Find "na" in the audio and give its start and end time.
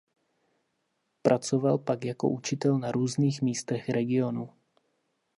2.79-2.91